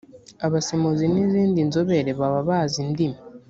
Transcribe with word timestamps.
abasemuzi 0.45 1.05
n 1.09 1.15
‘izindi 1.23 1.59
nzobere 1.69 2.11
bababazi 2.19 2.77
indimi. 2.85 3.19